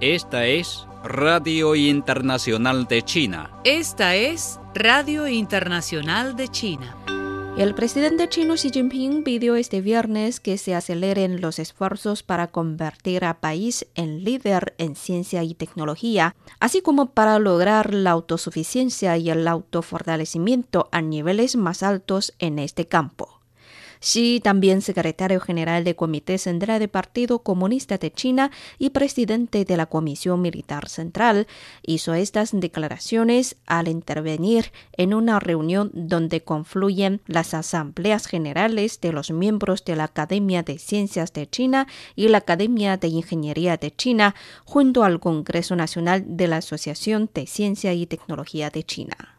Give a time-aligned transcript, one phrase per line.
[0.00, 3.50] Esta es Radio Internacional de China.
[3.64, 6.96] Esta es Radio Internacional de China.
[7.58, 13.26] El presidente chino Xi Jinping pidió este viernes que se aceleren los esfuerzos para convertir
[13.26, 19.28] a país en líder en ciencia y tecnología, así como para lograr la autosuficiencia y
[19.28, 23.41] el autofortalecimiento a niveles más altos en este campo.
[24.02, 29.76] Xi, también secretario general del Comité Central del Partido Comunista de China y presidente de
[29.76, 31.46] la Comisión Militar Central,
[31.82, 39.30] hizo estas declaraciones al intervenir en una reunión donde confluyen las asambleas generales de los
[39.30, 44.34] miembros de la Academia de Ciencias de China y la Academia de Ingeniería de China,
[44.64, 49.31] junto al Congreso Nacional de la Asociación de Ciencia y Tecnología de China.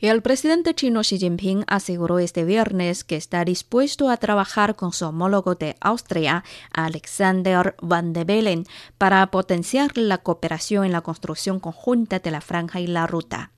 [0.00, 5.04] El presidente chino Xi Jinping aseguró este viernes que está dispuesto a trabajar con su
[5.06, 8.64] homólogo de Austria, Alexander Van de Bellen,
[8.96, 13.50] para potenciar la cooperación en la construcción conjunta de la franja y la ruta.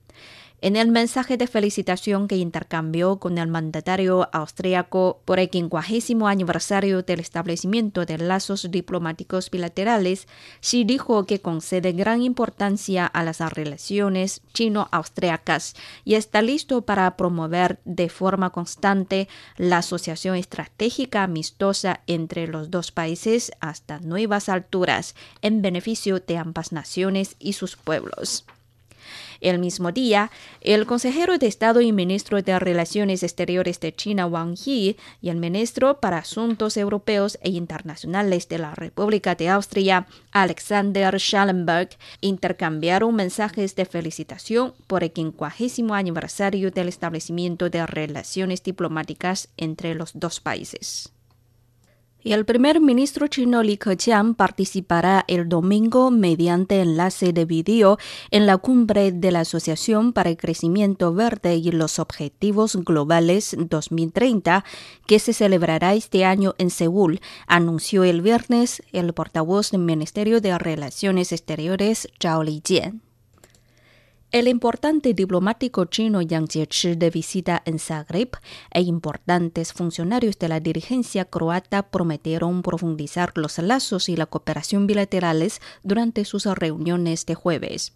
[0.63, 7.01] En el mensaje de felicitación que intercambió con el mandatario austriaco por el quincuagésimo aniversario
[7.01, 10.27] del establecimiento de lazos diplomáticos bilaterales,
[10.59, 17.79] Xi dijo que concede gran importancia a las relaciones chino-austriacas y está listo para promover
[17.83, 25.63] de forma constante la asociación estratégica amistosa entre los dos países hasta nuevas alturas, en
[25.63, 28.45] beneficio de ambas naciones y sus pueblos.
[29.41, 34.55] El mismo día, el consejero de Estado y ministro de Relaciones Exteriores de China, Wang
[34.55, 41.19] Yi, y el ministro para Asuntos Europeos e Internacionales de la República de Austria, Alexander
[41.19, 41.89] Schallenberg,
[42.21, 50.11] intercambiaron mensajes de felicitación por el quincuagésimo aniversario del establecimiento de relaciones diplomáticas entre los
[50.13, 51.11] dos países.
[52.23, 57.97] Y el primer ministro chino Li Keqiang participará el domingo mediante enlace de vídeo
[58.29, 64.63] en la cumbre de la Asociación para el Crecimiento Verde y los Objetivos Globales 2030,
[65.07, 70.55] que se celebrará este año en Seúl, anunció el viernes el portavoz del Ministerio de
[70.59, 73.01] Relaciones Exteriores, Zhao Lijian.
[74.31, 78.37] El importante diplomático chino Yang Jiechi de visita en Zagreb
[78.73, 85.59] e importantes funcionarios de la dirigencia croata prometieron profundizar los lazos y la cooperación bilaterales
[85.83, 87.91] durante sus reuniones de jueves.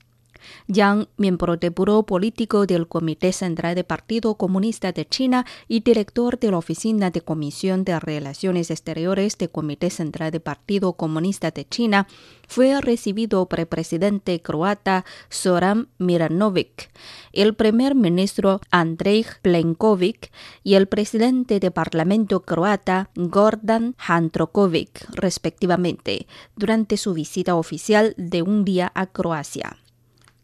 [0.67, 6.39] Yang, miembro del Buró Político del Comité Central del Partido Comunista de China y director
[6.39, 11.67] de la Oficina de Comisión de Relaciones Exteriores del Comité Central del Partido Comunista de
[11.67, 12.07] China,
[12.47, 16.91] fue recibido por el presidente croata Zoran Miranovic,
[17.33, 20.31] el primer ministro Andrej Plenkovic
[20.63, 28.65] y el presidente del Parlamento croata Gordan Handrokovic, respectivamente, durante su visita oficial de un
[28.65, 29.77] día a Croacia.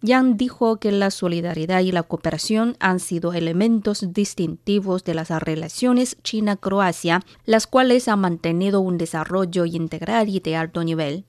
[0.04, 6.18] Yang dijo que la solidaridad y la cooperación han sido elementos distintivos de las relaciones
[6.24, 11.26] China-Croacia, las cuales han mantenido un desarrollo integral y de alto nivel.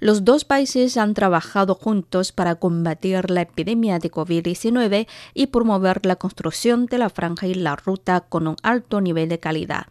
[0.00, 6.16] Los dos países han trabajado juntos para combatir la epidemia de COVID-19 y promover la
[6.16, 9.86] construcción de la franja y la ruta con un alto nivel de calidad.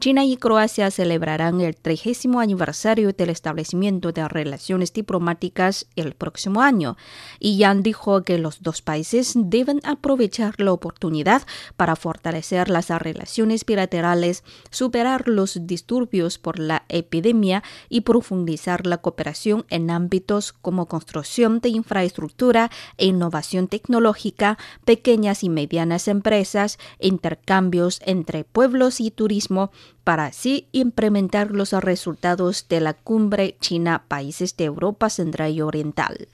[0.00, 6.96] China y Croacia celebrarán el trigésimo aniversario del establecimiento de relaciones diplomáticas el próximo año,
[7.40, 11.42] y Yang dijo que los dos países deben aprovechar la oportunidad
[11.76, 19.66] para fortalecer las relaciones bilaterales, superar los disturbios por la epidemia y profundizar la cooperación
[19.68, 28.44] en ámbitos como construcción de infraestructura e innovación tecnológica, pequeñas y medianas empresas, intercambios entre
[28.44, 29.72] pueblos y turismo,
[30.04, 36.28] para así implementar los resultados de la cumbre China-Países de Europa Central y Oriental.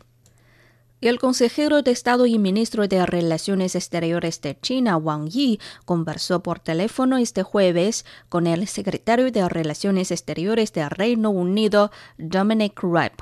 [1.00, 6.60] El consejero de Estado y ministro de Relaciones Exteriores de China, Wang Yi, conversó por
[6.60, 13.12] teléfono este jueves con el secretario de Relaciones Exteriores del Reino Unido, Dominic Raab,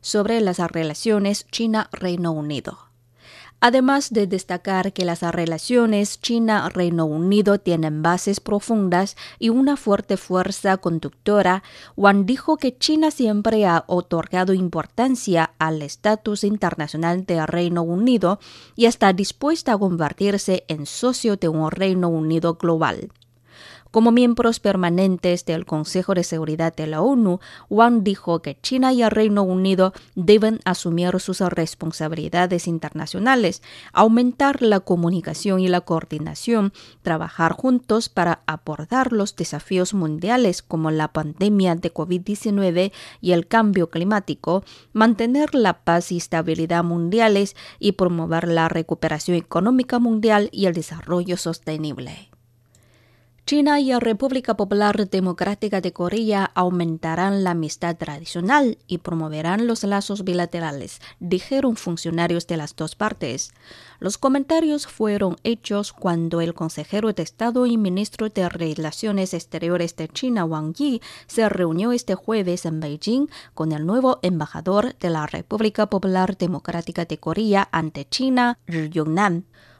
[0.00, 2.91] sobre las relaciones China-Reino Unido.
[3.64, 10.78] Además de destacar que las relaciones China-Reino Unido tienen bases profundas y una fuerte fuerza
[10.78, 11.62] conductora,
[11.96, 18.40] Wang dijo que China siempre ha otorgado importancia al estatus internacional del Reino Unido
[18.74, 23.12] y está dispuesta a convertirse en socio de un Reino Unido global.
[23.92, 29.02] Como miembros permanentes del Consejo de Seguridad de la ONU, Wang dijo que China y
[29.02, 33.62] el Reino Unido deben asumir sus responsabilidades internacionales,
[33.92, 36.72] aumentar la comunicación y la coordinación,
[37.02, 43.90] trabajar juntos para abordar los desafíos mundiales como la pandemia de COVID-19 y el cambio
[43.90, 50.72] climático, mantener la paz y estabilidad mundiales y promover la recuperación económica mundial y el
[50.72, 52.31] desarrollo sostenible.
[53.44, 59.82] China y la República Popular Democrática de Corea aumentarán la amistad tradicional y promoverán los
[59.82, 63.52] lazos bilaterales, dijeron funcionarios de las dos partes.
[63.98, 70.08] Los comentarios fueron hechos cuando el consejero de Estado y ministro de Relaciones Exteriores de
[70.08, 75.26] China, Wang Yi, se reunió este jueves en Beijing con el nuevo embajador de la
[75.26, 78.88] República Popular Democrática de Corea ante China, Ri.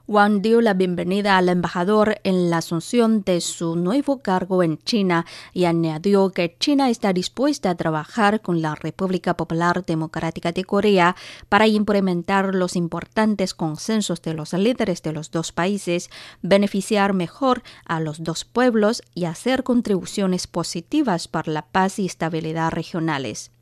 [0.09, 5.27] Wang dio la bienvenida al embajador en la asunción de su nuevo cargo en China
[5.53, 11.15] y añadió que China está dispuesta a trabajar con la República Popular Democrática de Corea
[11.49, 16.11] para implementar los importantes consensos de los líderes de los dos países,
[16.43, 22.73] beneficiar mejor a los dos pueblos y hacer contribuciones positivas para la paz y estabilidad
[22.73, 23.53] regionales.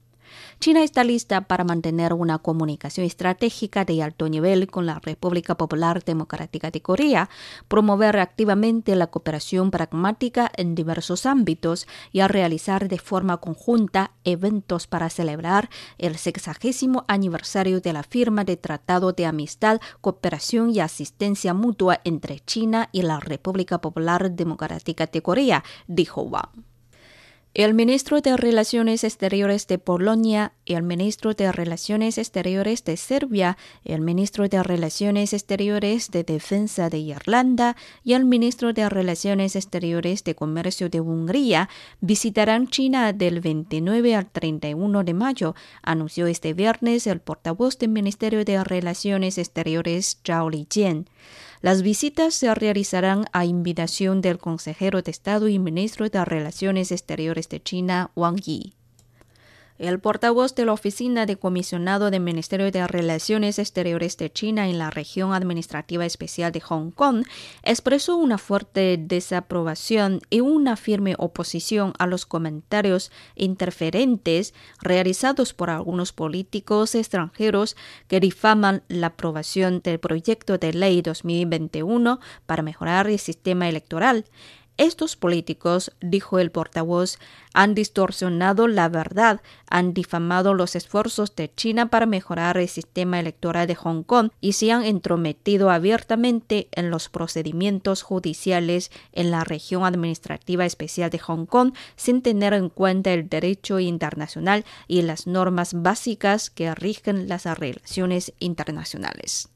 [0.60, 6.04] China está lista para mantener una comunicación estratégica de alto nivel con la República Popular
[6.04, 7.30] Democrática de Corea,
[7.68, 15.10] promover activamente la cooperación pragmática en diversos ámbitos y realizar de forma conjunta eventos para
[15.10, 22.00] celebrar el sexagésimo aniversario de la firma de Tratado de Amistad, Cooperación y Asistencia Mutua
[22.04, 26.69] entre China y la República Popular Democrática de Corea, dijo Wang.
[27.52, 34.02] El ministro de Relaciones Exteriores de Polonia, el ministro de Relaciones Exteriores de Serbia, el
[34.02, 40.36] ministro de Relaciones Exteriores de Defensa de Irlanda y el ministro de Relaciones Exteriores de
[40.36, 41.68] Comercio de Hungría
[42.00, 48.44] visitarán China del 29 al 31 de mayo, anunció este viernes el portavoz del Ministerio
[48.44, 51.08] de Relaciones Exteriores, Zhao Lijian.
[51.62, 57.50] Las visitas se realizarán a invitación del consejero de Estado y ministro de Relaciones Exteriores
[57.50, 58.79] de China, Wang Yi.
[59.80, 64.76] El portavoz de la Oficina de Comisionado del Ministerio de Relaciones Exteriores de China en
[64.76, 67.24] la región administrativa especial de Hong Kong
[67.62, 76.12] expresó una fuerte desaprobación y una firme oposición a los comentarios interferentes realizados por algunos
[76.12, 77.74] políticos extranjeros
[78.06, 84.26] que difaman la aprobación del proyecto de ley 2021 para mejorar el sistema electoral
[84.80, 87.18] estos políticos, dijo el portavoz,
[87.52, 93.66] han distorsionado la verdad, han difamado los esfuerzos de China para mejorar el sistema electoral
[93.66, 99.84] de Hong Kong y se han entrometido abiertamente en los procedimientos judiciales en la región
[99.84, 105.74] administrativa especial de Hong Kong sin tener en cuenta el derecho internacional y las normas
[105.74, 109.50] básicas que rigen las relaciones internacionales.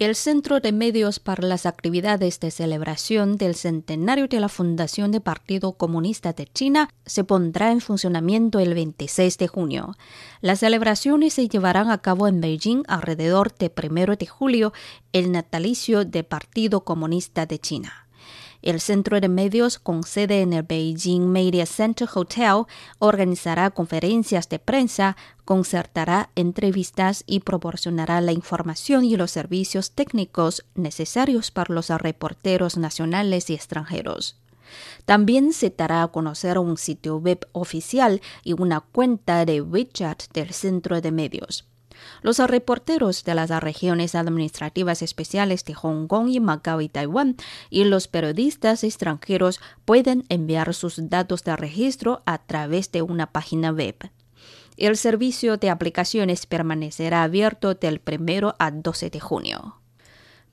[0.00, 5.22] El Centro de Medios para las actividades de celebración del centenario de la fundación del
[5.22, 9.96] Partido Comunista de China se pondrá en funcionamiento el 26 de junio.
[10.40, 14.72] Las celebraciones se llevarán a cabo en Beijing alrededor de 1 de julio,
[15.12, 18.07] el natalicio del Partido Comunista de China.
[18.60, 22.64] El Centro de Medios, con sede en el Beijing Media Center Hotel,
[22.98, 31.52] organizará conferencias de prensa, concertará entrevistas y proporcionará la información y los servicios técnicos necesarios
[31.52, 34.36] para los reporteros nacionales y extranjeros.
[35.04, 40.52] También se dará a conocer un sitio web oficial y una cuenta de WeChat del
[40.52, 41.64] Centro de Medios.
[42.22, 47.36] Los reporteros de las regiones administrativas especiales de Hong Kong y Macao y Taiwán
[47.70, 53.70] y los periodistas extranjeros pueden enviar sus datos de registro a través de una página
[53.70, 54.10] web.
[54.76, 59.77] El servicio de aplicaciones permanecerá abierto del 1 al 12 de junio.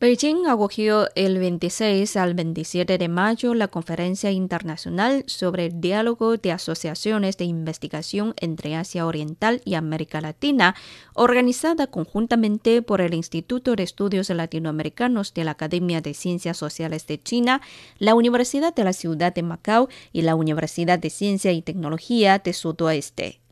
[0.06, 6.52] Beijing acogió el 26 al 27 de mayo la Conferencia Internacional sobre el Diálogo de
[6.52, 10.76] Asociaciones de Investigación entre Asia Oriental y América Latina,
[11.16, 17.20] organizada conjuntamente por el Instituto de Estudios Latinoamericanos de la Academia de Ciencias Sociales de
[17.20, 17.62] China,
[17.98, 22.54] la Universidad de la Ciudad de Macao y la Universidad de Ciencia y Tecnología de
[22.54, 23.45] Sudoeste.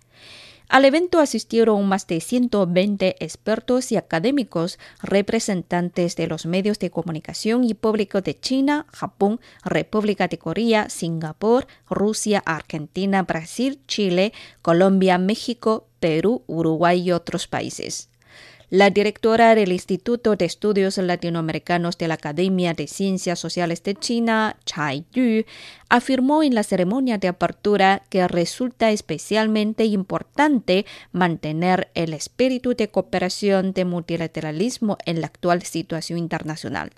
[0.73, 7.63] Al evento asistieron más de 120 expertos y académicos, representantes de los medios de comunicación
[7.63, 15.85] y público de China, Japón, República de Corea, Singapur, Rusia, Argentina, Brasil, Chile, Colombia, México,
[15.99, 18.09] Perú, Uruguay y otros países.
[18.73, 24.57] La directora del Instituto de Estudios Latinoamericanos de la Academia de Ciencias Sociales de China,
[24.65, 25.45] Chai Yu,
[25.89, 33.73] afirmó en la ceremonia de apertura que resulta especialmente importante mantener el espíritu de cooperación
[33.73, 36.89] de multilateralismo en la actual situación internacional.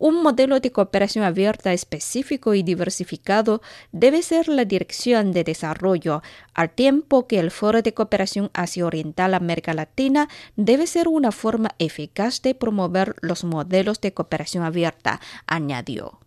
[0.00, 3.60] Un modelo de cooperación abierta específico y diversificado
[3.92, 6.22] debe ser la dirección de desarrollo,
[6.54, 11.72] al tiempo que el Foro de Cooperación Asia Oriental América Latina debe ser una forma
[11.78, 16.18] eficaz de promover los modelos de cooperación abierta, añadió.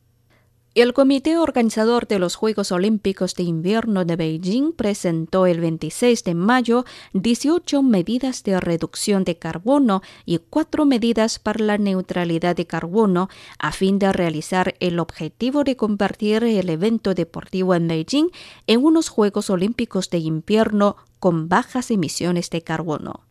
[0.76, 6.34] El comité organizador de los Juegos Olímpicos de Invierno de Beijing presentó el 26 de
[6.34, 13.30] mayo 18 medidas de reducción de carbono y cuatro medidas para la neutralidad de carbono
[13.60, 18.30] a fin de realizar el objetivo de convertir el evento deportivo en Beijing
[18.66, 23.28] en unos Juegos Olímpicos de Invierno con bajas emisiones de carbono.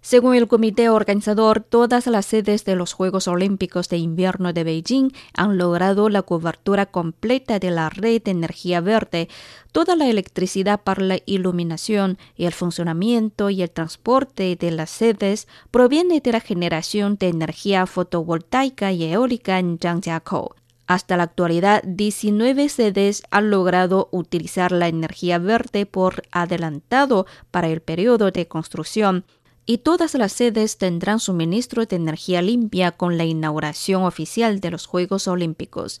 [0.00, 5.10] Según el comité organizador, todas las sedes de los Juegos Olímpicos de Invierno de Beijing
[5.34, 9.28] han logrado la cobertura completa de la red de energía verde.
[9.72, 15.48] Toda la electricidad para la iluminación y el funcionamiento y el transporte de las sedes
[15.72, 20.54] proviene de la generación de energía fotovoltaica y eólica en Zhangjiakou.
[20.88, 27.82] Hasta la actualidad, 19 sedes han logrado utilizar la energía verde por adelantado para el
[27.82, 29.26] periodo de construcción
[29.70, 34.86] y todas las sedes tendrán suministro de energía limpia con la inauguración oficial de los
[34.86, 36.00] Juegos Olímpicos.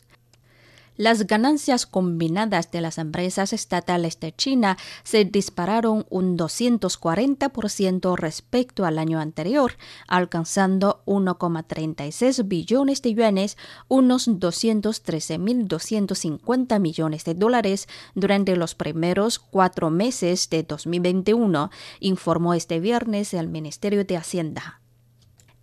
[0.98, 8.98] Las ganancias combinadas de las empresas estatales de China se dispararon un 240% respecto al
[8.98, 9.74] año anterior,
[10.08, 17.86] alcanzando 1,36 billones de yuanes, unos 213.250 millones de dólares
[18.16, 24.80] durante los primeros cuatro meses de 2021, informó este viernes el Ministerio de Hacienda.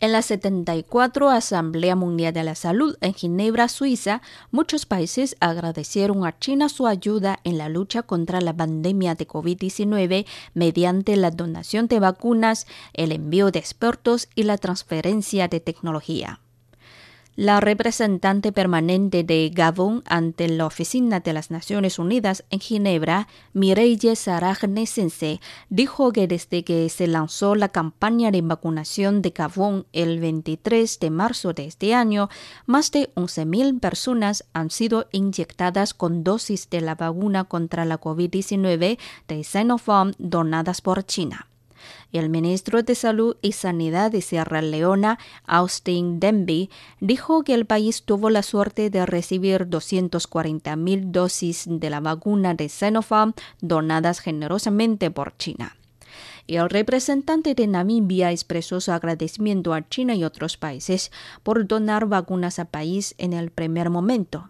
[0.01, 4.21] En la 74 Asamblea Mundial de la Salud en Ginebra, Suiza,
[4.51, 10.25] muchos países agradecieron a China su ayuda en la lucha contra la pandemia de COVID-19
[10.53, 16.41] mediante la donación de vacunas, el envío de expertos y la transferencia de tecnología.
[17.37, 24.15] La representante permanente de Gabón ante la Oficina de las Naciones Unidas en Ginebra, Mireille
[24.15, 30.21] Sarah Nessense, dijo que desde que se lanzó la campaña de vacunación de Gabón el
[30.21, 32.29] 23 de marzo de este año,
[32.67, 38.97] más de 11.000 personas han sido inyectadas con dosis de la vacuna contra la COVID-19
[39.27, 41.49] de Sinopharm donadas por China.
[42.11, 48.03] El ministro de Salud y Sanidad de Sierra Leona, Austin Denby, dijo que el país
[48.03, 55.35] tuvo la suerte de recibir 240.000 dosis de la vacuna de Sinopharm donadas generosamente por
[55.37, 55.75] China.
[56.47, 61.11] el representante de Namibia expresó su agradecimiento a China y otros países
[61.43, 64.49] por donar vacunas al país en el primer momento.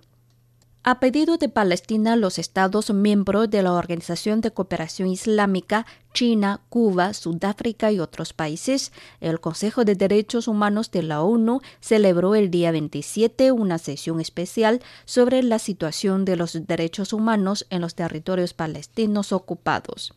[0.88, 7.16] A pedido de Palestina, los Estados miembros de la Organización de Cooperación Islámica, China, Cuba,
[7.16, 12.70] Sudáfrica y otros países, el Consejo de Derechos Humanos de la ONU celebró el día
[12.70, 19.32] 27 una sesión especial sobre la situación de los derechos humanos en los territorios palestinos
[19.32, 20.14] ocupados.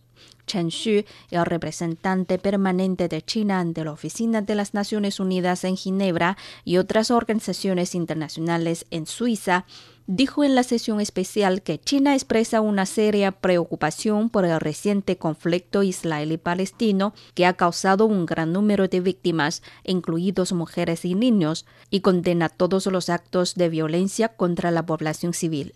[0.47, 5.77] Chen Xu, el representante permanente de China ante la Oficina de las Naciones Unidas en
[5.77, 9.65] Ginebra y otras organizaciones internacionales en Suiza,
[10.09, 15.83] dijo en la sesión especial que China expresa una seria preocupación por el reciente conflicto
[15.83, 22.49] israelí-palestino que ha causado un gran número de víctimas, incluidos mujeres y niños, y condena
[22.49, 25.75] todos los actos de violencia contra la población civil.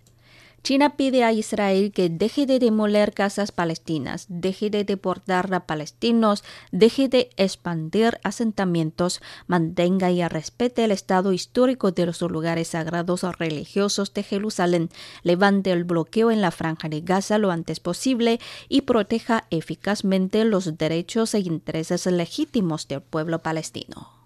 [0.63, 6.45] China pide a Israel que deje de demoler casas palestinas, deje de deportar a palestinos,
[6.71, 13.33] deje de expandir asentamientos, mantenga y respete el estado histórico de los lugares sagrados o
[13.33, 14.89] religiosos de Jerusalén,
[15.25, 18.39] levante el bloqueo en la franja de Gaza lo antes posible
[18.69, 24.22] y proteja eficazmente los derechos e intereses legítimos del pueblo palestino.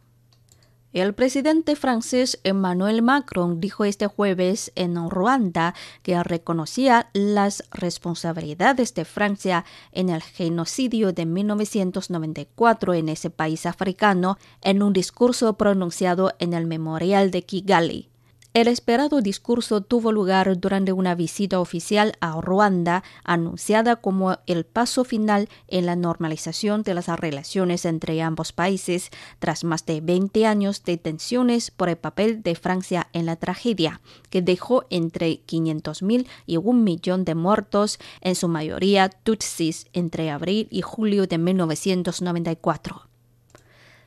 [0.97, 9.05] El presidente francés Emmanuel Macron dijo este jueves en Ruanda que reconocía las responsabilidades de
[9.05, 16.55] Francia en el genocidio de 1994 en ese país africano en un discurso pronunciado en
[16.55, 18.09] el Memorial de Kigali.
[18.57, 25.05] El esperado discurso tuvo lugar durante una visita oficial a Ruanda, anunciada como el paso
[25.05, 29.11] final en la normalización de las relaciones entre ambos países,
[29.41, 34.01] tras más de 20 años de tensiones por el papel de Francia en la tragedia,
[34.31, 40.67] que dejó entre 500.000 y un millón de muertos, en su mayoría tutsis, entre abril
[40.71, 43.16] y julio de 1994.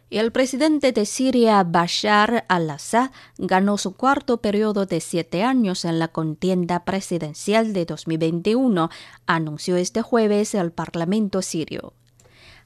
[0.10, 6.08] El presidente de Siria, Bashar al-Assad, ganó su cuarto periodo de siete años en la
[6.08, 8.89] contienda presidencial de 2021,
[9.28, 11.94] anunció este jueves el Parlamento sirio.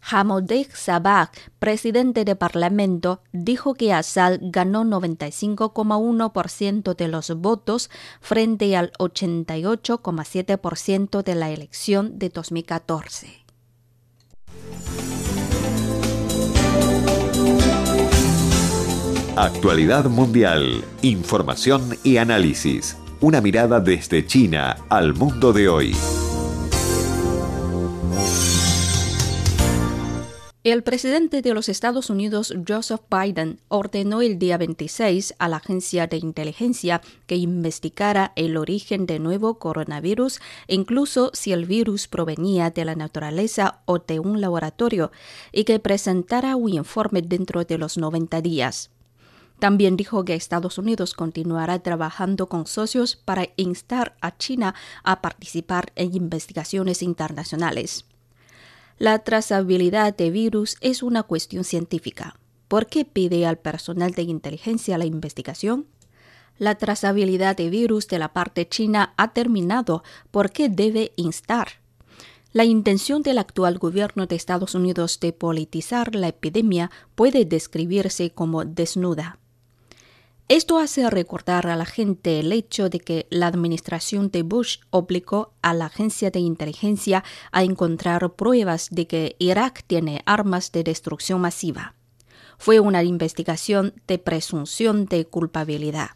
[0.09, 7.89] Hamoudeh Sabah, presidente del Parlamento, dijo que Assad ganó 95,1% de los votos
[8.21, 13.43] frente al 88,7% de la elección de 2014.
[19.35, 22.97] Actualidad Mundial, Información y Análisis.
[23.19, 25.95] Una mirada desde China al mundo de hoy.
[30.63, 36.05] El presidente de los Estados Unidos, Joseph Biden, ordenó el día 26 a la agencia
[36.05, 42.85] de inteligencia que investigara el origen del nuevo coronavirus, incluso si el virus provenía de
[42.85, 45.11] la naturaleza o de un laboratorio,
[45.51, 48.92] y que presentara un informe dentro de los 90 días.
[49.63, 55.93] También dijo que Estados Unidos continuará trabajando con socios para instar a China a participar
[55.96, 58.03] en investigaciones internacionales.
[58.98, 62.38] La trazabilidad de virus es una cuestión científica.
[62.67, 65.88] ¿Por qué pide al personal de inteligencia la investigación?
[66.58, 70.03] La trazabilidad de virus de la parte china ha terminado.
[70.29, 71.70] ¿Por qué debe instar?
[72.51, 78.65] La intención del actual gobierno de Estados Unidos de politizar la epidemia puede describirse como
[78.65, 79.39] desnuda.
[80.50, 85.53] Esto hace recordar a la gente el hecho de que la administración de Bush obligó
[85.62, 87.23] a la agencia de inteligencia
[87.53, 91.95] a encontrar pruebas de que Irak tiene armas de destrucción masiva.
[92.57, 96.12] Fue una investigación de presunción de culpabilidad.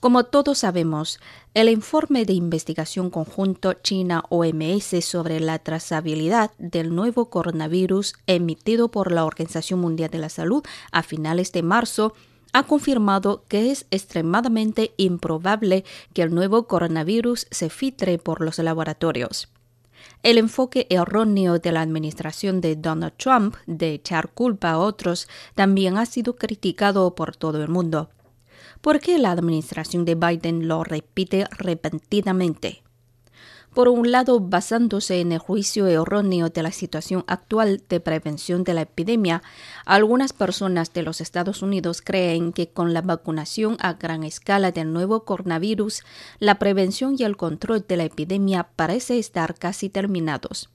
[0.00, 1.18] Como todos sabemos,
[1.54, 9.24] el informe de investigación conjunto China-OMS sobre la trazabilidad del nuevo coronavirus emitido por la
[9.24, 12.14] Organización Mundial de la Salud a finales de marzo
[12.52, 19.48] ha confirmado que es extremadamente improbable que el nuevo coronavirus se filtre por los laboratorios.
[20.22, 25.96] El enfoque erróneo de la administración de Donald Trump de echar culpa a otros también
[25.96, 28.10] ha sido criticado por todo el mundo.
[28.80, 32.82] ¿Por qué la administración de Biden lo repite repentinamente?
[33.74, 38.74] Por un lado basándose en el juicio erróneo de la situación actual de prevención de
[38.74, 39.42] la epidemia,
[39.84, 44.92] algunas personas de los Estados Unidos creen que con la vacunación a gran escala del
[44.92, 46.02] nuevo coronavirus,
[46.38, 50.70] la prevención y el control de la epidemia parece estar casi terminados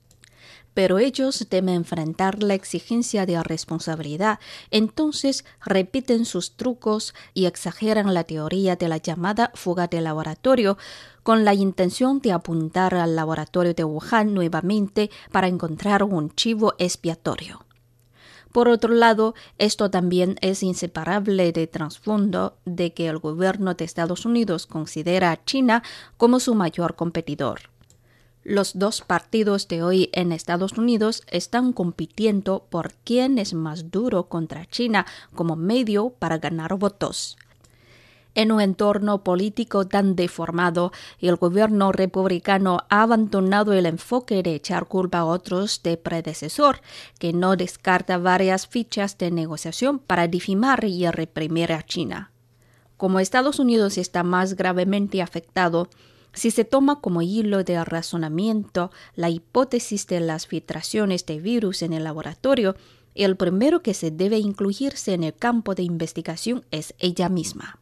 [0.73, 4.39] pero ellos temen enfrentar la exigencia de responsabilidad,
[4.71, 10.77] entonces repiten sus trucos y exageran la teoría de la llamada fuga de laboratorio,
[11.23, 17.65] con la intención de apuntar al laboratorio de Wuhan nuevamente para encontrar un chivo expiatorio.
[18.53, 24.27] Por otro lado, esto también es inseparable de trasfondo de que el gobierno de Estados
[24.27, 25.81] Unidos considera a China
[26.17, 27.72] como su mayor competidor.
[28.43, 34.27] Los dos partidos de hoy en Estados Unidos están compitiendo por quién es más duro
[34.27, 37.37] contra China como medio para ganar votos.
[38.35, 44.87] En un entorno político tan deformado, el gobierno republicano ha abandonado el enfoque de echar
[44.87, 46.81] culpa a otros de predecesor,
[47.19, 52.31] que no descarta varias fichas de negociación para difamar y reprimir a China.
[52.97, 55.89] Como Estados Unidos está más gravemente afectado,
[56.33, 61.93] si se toma como hilo de razonamiento la hipótesis de las filtraciones de virus en
[61.93, 62.75] el laboratorio,
[63.15, 67.79] el primero que se debe incluirse en el campo de investigación es ella misma.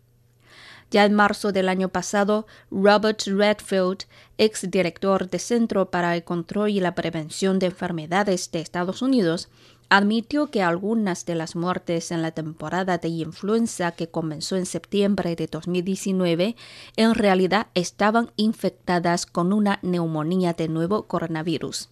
[0.92, 4.04] Ya en marzo del año pasado, Robert Redfield,
[4.38, 9.48] exdirector del Centro para el Control y la Prevención de Enfermedades de Estados Unidos,
[9.92, 15.36] admitió que algunas de las muertes en la temporada de influenza que comenzó en septiembre
[15.36, 16.56] de 2019
[16.96, 21.90] en realidad estaban infectadas con una neumonía de nuevo coronavirus.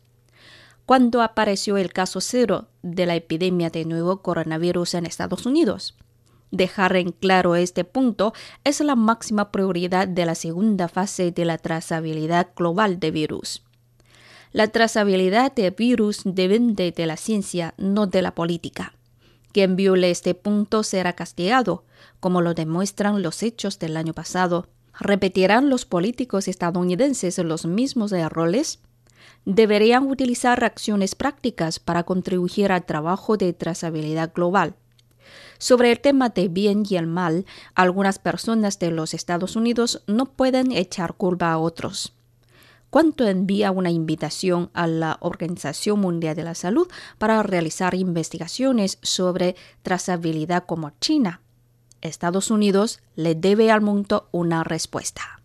[0.85, 5.97] ¿Cuándo apareció el caso cero de la epidemia de nuevo coronavirus en Estados Unidos?
[6.51, 8.31] Dejar en claro este punto
[8.63, 13.61] es la máxima prioridad de la segunda fase de la trazabilidad global de virus.
[14.51, 18.93] La trazabilidad de virus depende de la ciencia, no de la política.
[19.51, 21.83] Quien viole este punto será castigado,
[22.19, 24.67] como lo demuestran los hechos del año pasado.
[24.99, 28.79] ¿Repetirán los políticos estadounidenses los mismos errores?
[29.45, 34.73] Deberían utilizar acciones prácticas para contribuir al trabajo de trazabilidad global.
[35.59, 40.25] Sobre el tema de bien y el mal, algunas personas de los Estados Unidos no
[40.25, 42.13] pueden echar culpa a otros.
[42.89, 49.55] Cuando envía una invitación a la Organización Mundial de la Salud para realizar investigaciones sobre
[49.83, 51.41] trazabilidad como China.
[52.01, 55.38] Estados Unidos le debe al mundo una respuesta.